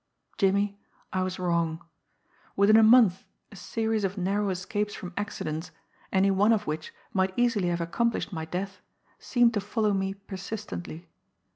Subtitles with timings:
[0.39, 0.79] Jimmie,
[1.13, 1.85] I was wrong.
[2.55, 5.69] Within a month a series of narrow escapes from accidents,
[6.11, 8.81] any one of which might easily have accomplished my death,
[9.19, 11.07] seemed to follow me persistently.